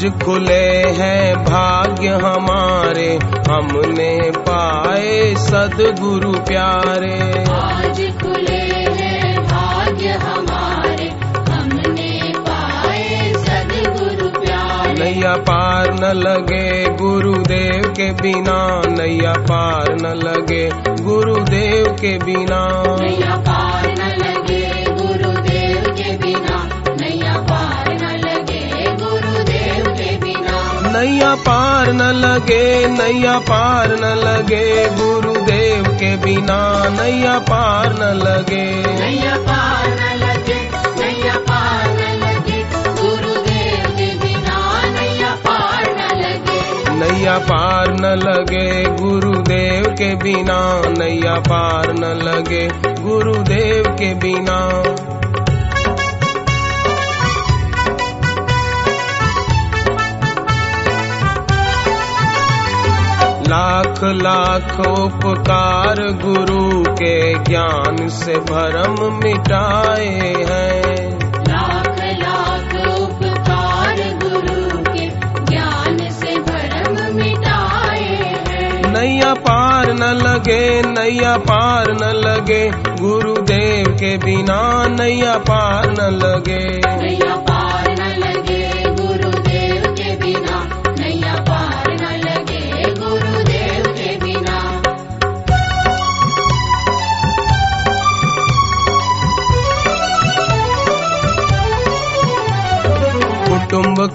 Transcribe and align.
खुले 0.00 0.82
हैं 0.86 1.44
भाग्य 1.44 2.08
हमारे 2.08 3.18
हमने 3.50 4.30
पाए 4.36 5.34
सदगुरु 5.34 6.32
प्यारे। 6.32 7.44
आज 7.44 8.00
खुले 8.22 8.62
हैं 9.00 9.46
भाग्य 9.46 10.08
हमारे 10.08 11.08
हमने 11.52 12.32
पाए 12.38 13.32
सदगुरु 13.32 14.40
प्यारे। 14.40 14.92
नैया 14.92 15.34
पार 15.36 15.92
न 15.92 16.04
लगे 16.04 16.84
गुरुदेव 16.84 17.82
के 17.82 18.12
बिना 18.12 18.82
नैया 18.88 19.32
पार 19.32 19.94
न 19.94 20.06
लगे 20.06 20.70
गुरुदेव 21.02 21.86
के 21.92 22.18
बिना। 22.18 22.84
नैया 23.00 23.36
पार 23.36 23.89
नैया 31.30 31.42
पार 31.46 31.92
न 31.92 32.02
लगे 32.12 32.86
नैया 32.88 33.38
पार 33.38 33.90
न 33.90 34.08
लगे 34.18 34.64
गुरुदेव 34.96 35.84
के 36.00 36.16
बिना 36.16 36.58
नैया 36.88 37.38
पार 37.38 37.92
न 37.92 38.08
लगे। 38.18 38.64
नैया 38.98 39.36
पार 39.46 39.86
न 39.90 40.08
लगे 40.22 40.58
नैया 41.00 41.36
पार 41.50 41.86
न 41.90 42.08
लगे 42.22 42.58
गुरुदेव 42.98 43.86
के 43.98 44.08
बिना 44.18 44.58
नैया 44.90 45.30
पार 45.46 45.86
न 45.98 46.18
लगे। 46.18 46.98
नैया 46.98 47.38
पार 47.38 47.92
न 47.92 48.14
लगे 48.26 48.68
गुरुदेव 48.96 49.86
के 49.92 50.14
बिना 50.16 50.60
नैया 50.98 51.38
पार 51.48 51.92
न 51.92 52.12
लगे 52.26 52.68
गुरुदेव 53.02 53.84
के 53.94 54.14
बिना। 54.14 54.60
लाख 63.90 64.04
लाख 64.04 64.80
उपकार 64.80 65.96
गुरु 65.96 66.82
के 66.82 67.34
ज्ञान 67.38 68.08
से 68.08 68.34
भरम 68.34 69.14
मिटाए 69.24 70.06
हैं। 70.50 71.18
लाख 71.48 71.98
लाख 71.98 72.98
उपकार 73.00 73.96
गुरु 73.96 74.78
के 74.78 75.06
ज्ञान 75.44 75.98
से 75.98 76.38
भरम 76.38 77.16
मिटाए 77.16 78.34
हैं। 78.48 78.92
नैया 78.92 79.34
पार 79.34 79.92
न 79.92 80.02
लगे 80.02 80.82
नैया 80.82 81.36
पार 81.36 81.90
न 81.90 82.04
लगे 82.04 82.70
गुरुदेव 83.00 83.92
के 83.92 84.16
बिना 84.18 84.88
नैया 84.88 85.38
पार 85.38 85.90
न 85.90 86.14
लगे। 86.14 86.80
नैया 86.96 87.36
पार 87.36 87.89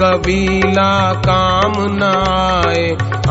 कबीला 0.00 1.12
काम 1.26 1.72
न 1.78 2.02
आए 2.02 2.84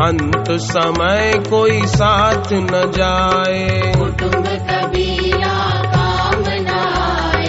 अंत 0.06 0.50
समय 0.50 1.32
कोई 1.50 1.80
साथ 1.86 2.52
न 2.52 2.82
जाए। 2.96 3.92
कुटुंब 3.98 4.46
कबीला 4.70 5.54
काम 5.94 6.42
न 6.48 6.76
आए 6.88 7.48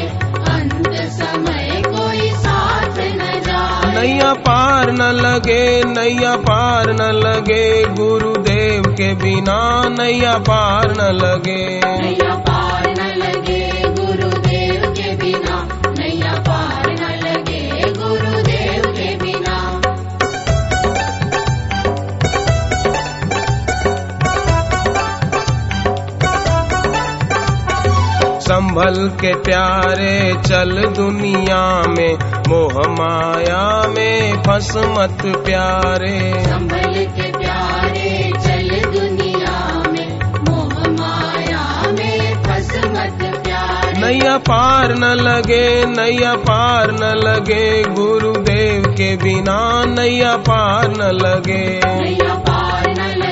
अंत 0.50 0.90
समय 1.12 1.82
कोई 1.88 2.30
साथ 2.30 2.98
न 2.98 3.42
जाए। 3.42 3.94
नैया 3.96 4.34
पार 4.48 4.92
न 4.92 5.12
लगे 5.20 5.84
नैया 5.84 6.36
पार 6.50 6.94
न 6.94 7.12
लगे 7.26 7.86
गुरुदेव 7.94 8.84
के 8.92 9.14
बिना 9.16 9.62
नैया 10.00 10.38
पार 10.50 10.92
न 10.92 11.12
लगे। 11.16 11.64
नैया 11.86 12.36
पार 12.36 12.69
संभल 28.90 29.10
के 29.22 29.34
प्यारे 29.36 30.34
चल 30.46 30.72
दुनिया 30.98 31.62
में 31.88 32.14
मोह 32.50 32.74
माया 32.90 33.88
में 33.88 34.42
फंस 34.44 34.72
मत 34.98 35.22
प्यारे। 35.46 36.18
संभल 36.44 36.96
के 37.18 37.28
प्यारे 37.38 38.32
चल 38.46 38.70
दुनिया 38.96 39.84
में 39.92 40.10
मोह 40.50 40.74
माया 40.90 41.92
में 41.92 42.44
फंस 42.44 42.72
मत 42.86 43.24
प्यारे। 43.46 44.00
नैया 44.02 44.38
पार 44.50 44.96
न 44.98 45.14
लगे 45.22 45.86
नैया 45.86 46.34
पार 46.50 46.92
न 46.92 47.14
लगे 47.26 47.84
गुरुदेव 47.94 48.92
के 48.92 49.16
बिना 49.18 49.60
नैया 49.88 50.36
पार 50.50 50.90
न 50.90 51.12
लगे। 51.22 51.64
नैया 51.86 52.34
पार 52.50 52.90
न 52.90 53.14
लगे 53.18 53.29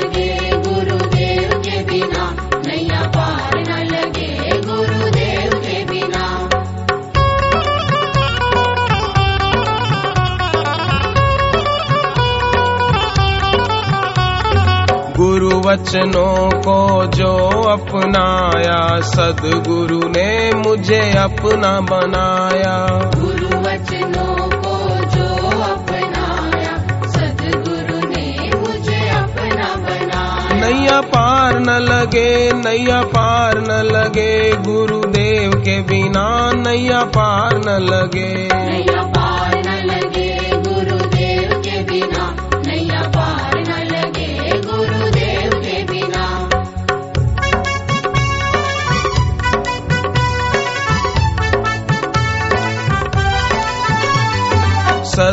वचनों 15.68 16.50
को 16.62 17.06
जो 17.06 17.34
अपनाया 17.62 19.02
सदगुरु 19.02 20.00
ने 20.08 20.52
मुझे 20.52 21.00
अपना 21.18 21.80
बनाया। 21.80 22.76
गुरु 23.16 23.60
वचनों 23.60 24.36
को 24.50 24.76
जो 25.06 25.28
अपनाया 25.64 26.78
सदगुरु 27.08 28.00
ने 28.08 28.52
मुझे 28.56 29.10
अपना 29.10 29.76
बनाया। 29.76 30.68
नैया 30.68 31.02
पार 31.02 31.60
न 31.60 31.70
लगे 31.70 32.52
नैया 32.54 33.02
पार 33.02 33.58
न 33.58 33.72
लगे 33.72 34.52
गुरुदेव 34.52 35.52
के 35.52 35.82
बिना 35.82 36.52
नैया 36.56 37.04
पार 37.04 37.58
न 37.58 37.84
लगे। 37.84 38.34
नैया 38.54 39.02
पार 39.02 39.56
न 39.56 39.86
लगे 39.86 40.37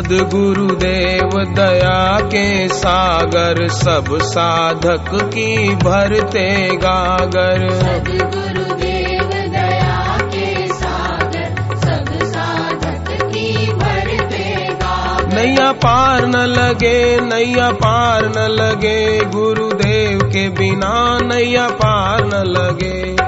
सदगुरुदेव 0.05 1.29
दया 1.43 2.19
के 2.19 2.67
सागर 2.67 3.67
सब 3.67 4.17
साधक 4.21 5.09
की 5.23 5.75
भरते 5.75 6.77
गागर। 6.77 7.69
सदगुरुदेव 7.69 9.29
दया 9.29 10.17
के 10.21 10.67
सागर 10.67 11.55
सब 11.77 12.23
साधक 12.23 13.23
की 13.23 13.73
भरते 13.73 14.67
गागर। 14.73 15.35
नैया 15.35 15.71
पार 15.71 16.25
न 16.25 16.35
लगे 16.35 17.21
नैया 17.21 17.71
पार 17.71 18.25
न 18.25 18.39
लगे 18.39 19.25
गुरुदेव 19.25 20.19
के 20.19 20.49
बिना 20.49 21.19
नैया 21.23 21.67
पार 21.67 22.25
न 22.25 22.47
लगे। 22.47 23.24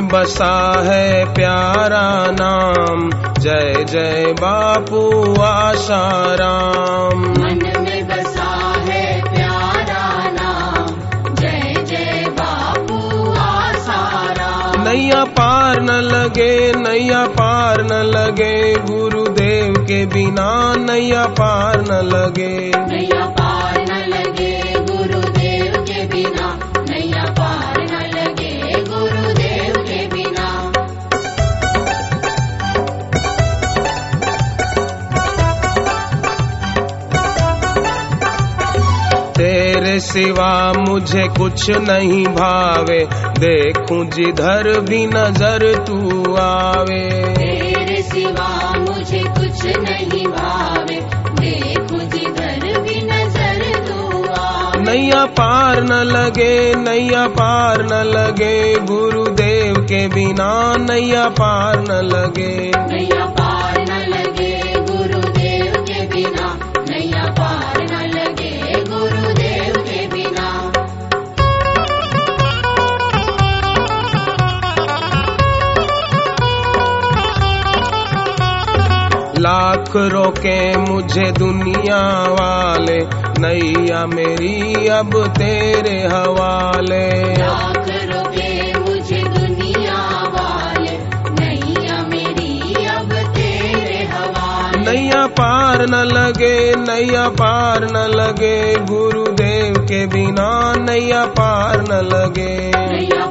में 0.00 0.08
बसा 0.08 0.82
है 0.84 1.34
प्यारा 1.34 2.04
नाम। 2.30 3.10
जय 3.38 3.84
जय 3.88 4.34
बापू 4.40 5.00
आशाराम 5.42 7.20
मन 7.20 7.60
में 7.80 8.08
बसा 8.08 8.48
है 8.86 9.04
प्यारा 9.22 10.04
नाम। 10.30 10.86
जय 11.34 11.74
जय 11.84 12.24
बापू 12.30 12.98
आसाराम 13.40 14.88
नैया 14.88 15.24
पार 15.24 15.82
न 15.82 15.90
लगे 15.90 16.72
नैया 16.76 17.24
पार 17.26 17.82
न 17.82 18.02
लगे। 18.16 18.74
गुरुदेव 18.90 19.74
के 19.82 20.04
बिना 20.06 20.74
नैया 20.78 21.26
पार 21.26 21.80
न 21.80 22.02
लगे। 22.06 22.54
नैया 22.76 23.26
तेरे 39.80 40.00
सिवा 40.00 40.72
मुझे 40.72 41.26
कुछ 41.28 41.70
नहीं 41.70 42.24
भावे। 42.24 42.98
देखूँ 43.38 44.04
जिधर 44.06 44.68
भी 44.80 45.06
नज़र 45.06 45.62
तू 45.86 46.34
आवे। 46.36 47.00
तेरे 47.38 48.02
सिवा 48.02 48.50
मुझे 48.78 49.22
कुछ 49.38 49.64
नहीं 49.78 50.26
भावे। 50.26 51.00
देखो 51.40 51.98
जिधर 51.98 52.80
भी 52.80 53.00
नज़र 53.06 53.62
तू 53.88 54.28
आवे। 54.40 54.82
नैया 54.82 55.24
पार 55.24 55.82
न 55.82 56.02
लगे 56.12 56.74
नैया 56.74 57.26
पार 57.40 57.82
न 57.82 58.04
लगे। 58.10 58.74
गुरुदेव 58.84 59.74
के 59.82 60.06
बिना 60.08 60.76
नैया 60.80 61.28
पार 61.40 61.80
न 61.80 62.04
लगे। 62.06 62.72
नैया 62.76 63.24
पार 63.40 63.79
लाख 79.80 79.96
रोके 80.12 80.76
मुझे 80.76 81.30
दुनिया 81.32 82.00
वाले 82.30 82.98
नैया 83.40 84.06
मेरी 84.06 84.86
अब 84.88 85.12
तेरे 85.38 85.96
हवाले। 86.06 87.06
मुझे 88.78 89.22
दुनिया 89.38 90.00
वाले 90.34 90.92
नैया 91.40 91.96
मेरी 92.02 92.84
अब 92.86 93.12
तेरे 93.12 94.02
हवाले। 94.12 94.90
नैया 94.90 95.26
पार 95.26 95.86
न 95.88 95.94
लगे 95.94 96.56
नैया 96.76 97.28
पार 97.28 97.84
न 97.84 98.06
लगे 98.14 98.56
गुरुदेव 98.84 99.82
के 99.84 100.06
बिना 100.06 100.50
नैया 100.78 101.24
पार 101.24 101.80
न 101.80 102.04
लगे। 102.12 102.54
नैया 102.76 103.29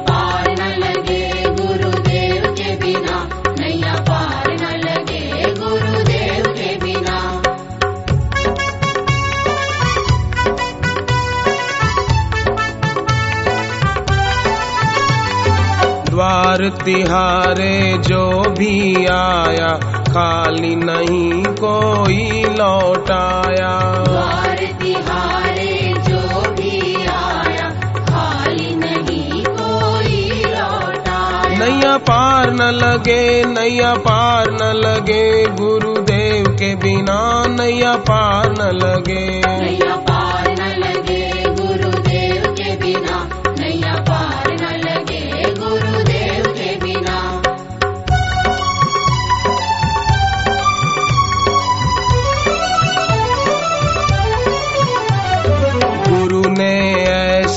द्वार 16.60 16.78
तिहारे 16.84 17.74
जो 18.06 18.24
भी 18.58 19.06
आया 19.06 19.68
खाली 20.08 20.74
नहीं 20.76 21.42
कोई 21.60 22.42
लौटाया। 22.56 23.70
द्वार 24.04 24.58
तिहारे 24.82 25.72
जो 26.08 26.20
भी 26.58 27.06
आया 27.06 27.68
खाली 28.10 28.74
नहीं 28.74 29.44
कोई 29.48 30.18
लौटा 30.44 31.20
नैया 31.58 31.96
पार 32.10 32.52
न 32.52 32.70
लगे 32.74 33.24
नैया 33.46 33.94
पार 34.08 34.50
न 34.52 34.72
लगे 34.84 35.24
गुरुदेव 35.56 36.52
के 36.60 36.74
बिना 36.76 37.20
नैया 37.56 37.94
पार 38.10 38.50
न 38.50 38.70
लगे। 38.76 39.26
नैया 39.46 39.96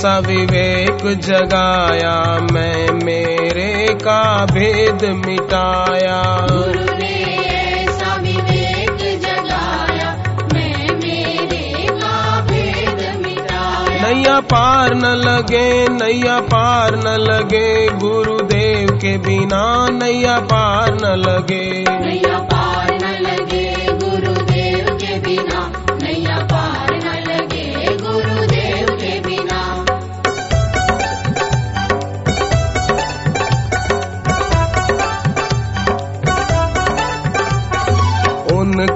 ऐसा 0.03 0.17
विवेक 0.19 1.01
जगाया 1.23 2.15
मैं 2.51 3.05
मेरे 3.05 3.93
का 3.93 4.23
भेद 4.45 5.03
मिटाया। 5.17 6.17
गुरु 6.51 6.97
ने 6.97 7.11
ऐसा 7.51 8.15
विवेक 8.15 8.99
जगाया 9.21 10.09
मैं 10.53 10.97
मेरे 10.97 11.87
का 11.93 12.41
भेद 12.41 12.99
मिटाया। 13.21 14.01
नैया 14.03 14.39
पार 14.51 14.95
न 14.95 15.15
लगे 15.23 15.67
नैया 15.93 16.39
पार 16.51 16.95
न 16.97 17.15
लगे 17.21 17.69
गुरुदेव 17.97 18.95
के 18.97 19.17
बिना 19.23 19.65
नैया 19.93 20.37
पार 20.51 20.93
न 20.93 21.15
लगे। 21.19 21.65
नैया 21.89 22.37
पार 22.51 22.93
न 22.93 23.15
लगे 23.23 23.62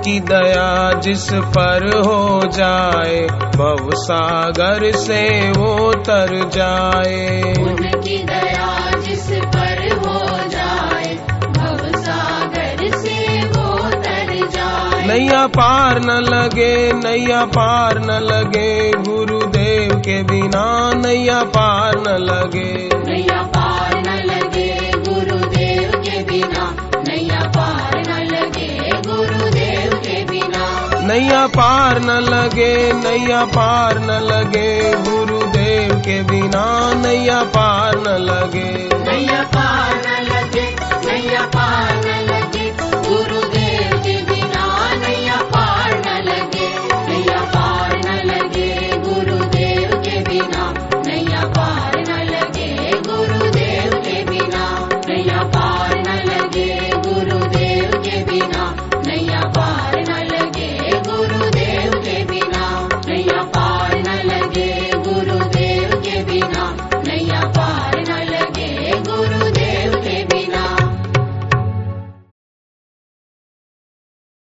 उनकी 0.08 0.20
दया 0.20 0.92
जिस 1.00 1.30
पर 1.34 1.86
हो 1.98 2.48
जाए 2.48 3.16
भव 3.56 3.90
सागर 3.94 4.92
से 4.92 5.52
वो 5.52 5.94
तर 5.94 6.34
जाए। 6.50 7.42
उनकी 7.60 8.18
दया 8.24 8.70
जिस 9.00 9.28
पर 9.56 9.82
हो 9.98 10.20
जाए 10.48 11.14
भव 11.58 11.82
सागर 12.00 12.88
से 12.98 13.18
वो 13.48 13.90
तर 13.90 14.48
जाए। 14.48 15.08
नैया 15.08 15.46
पार 15.48 16.00
न 16.00 16.20
लगे 16.26 16.94
नैया 16.94 17.46
पार 17.46 18.00
न 18.00 18.20
लगे 18.24 18.92
गुरुदेव 18.92 19.96
के 20.00 20.24
बिना 20.24 20.68
नैया 20.96 21.44
पार 21.44 22.00
न 22.00 22.18
लगे। 22.24 23.27
नैया 31.18 31.48
पार 31.48 32.00
न 32.00 32.10
लगे, 32.10 32.94
नैया 32.94 33.46
पार 33.46 34.00
न 34.00 34.18
लगे, 34.24 34.70
गुरुदेव 35.04 35.94
के 36.00 36.22
बिना 36.24 36.66
नैया 36.94 37.44
पार 37.44 37.98
न 37.98 38.18
लगे। 38.22 38.70
नैया 38.98 39.44
पार 39.44 39.96
न 39.96 40.24
लगे 40.24 40.37